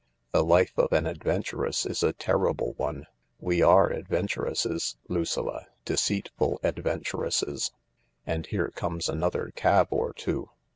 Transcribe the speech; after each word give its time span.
"The 0.33 0.43
life 0.43 0.79
of 0.79 0.91
an 0.93 1.05
adventuress 1.05 1.85
is 1.85 2.01
a 2.01 2.11
terrible 2.11 2.73
one. 2.77 3.05
We 3.39 3.61
are 3.61 3.93
adventuresses, 3.93 4.97
Lucilla— 5.07 5.67
deceitful 5.85 6.59
adventuresses. 6.63 7.71
And 8.25 8.47
here 8.47 8.69
comes 8.69 9.07
another 9.07 9.51
cab 9.55 9.89
or 9.91 10.11
two. 10.13 10.49